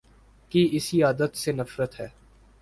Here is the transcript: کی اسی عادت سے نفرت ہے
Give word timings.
کی 0.51 0.67
اسی 0.71 1.03
عادت 1.03 1.37
سے 1.37 1.51
نفرت 1.51 1.99
ہے 1.99 2.07